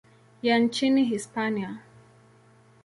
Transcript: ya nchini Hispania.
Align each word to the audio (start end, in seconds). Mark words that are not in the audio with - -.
ya 0.41 0.59
nchini 0.59 1.03
Hispania. 1.05 1.77